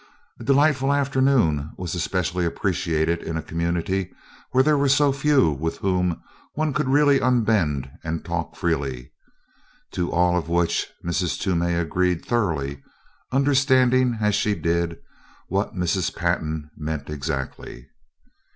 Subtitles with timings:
[0.39, 4.11] A delightful afternoon was especially appreciated in a community
[4.49, 6.23] where there were so few with whom
[6.55, 9.11] one could really unbend and talk freely
[9.91, 11.39] to all of which Mrs.
[11.39, 12.81] Toomey agreed thoroughly,
[13.31, 14.97] understanding, as she did,
[15.49, 16.15] what Mrs.
[16.15, 17.87] Pantin meant exactly.